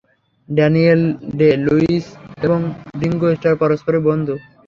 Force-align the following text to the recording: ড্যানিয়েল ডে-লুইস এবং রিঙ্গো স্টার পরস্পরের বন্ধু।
ড্যানিয়েল 0.49 1.01
ডে-লুইস 1.37 2.05
এবং 2.45 2.59
রিঙ্গো 3.01 3.29
স্টার 3.35 3.53
পরস্পরের 3.61 4.01
বন্ধু। 4.07 4.35